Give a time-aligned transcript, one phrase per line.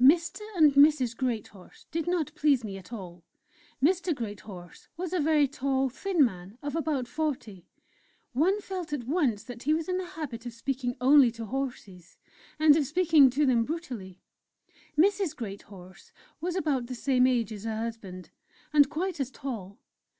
[0.00, 0.42] Mr.
[0.54, 1.16] and Mrs.
[1.16, 3.24] Greathorse did not please me at all.
[3.82, 4.14] Mr.
[4.14, 7.66] Greathorse was a very tall, thin man of about forty;
[8.34, 12.16] one felt at once that he was in the habit of speaking only to horses
[12.56, 14.20] and of speaking to them brutally!
[14.96, 15.34] Mrs.
[15.34, 18.30] Greathorse was about the same age as her husband,
[18.72, 19.80] and quite as tall.